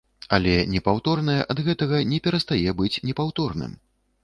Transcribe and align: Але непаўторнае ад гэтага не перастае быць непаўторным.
Але 0.35 0.53
непаўторнае 0.75 1.35
ад 1.55 1.61
гэтага 1.67 2.01
не 2.15 2.21
перастае 2.29 2.69
быць 2.83 2.93
непаўторным. 3.11 3.81